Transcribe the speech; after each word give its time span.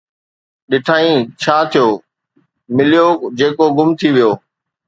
ڏٺائين 0.69 1.17
ڇا 1.41 1.57
ٿيو، 1.71 1.87
مليو 2.75 3.07
جيڪو 3.37 3.65
گم 3.77 3.89
ٿي 3.99 4.09
ويو 4.15 4.31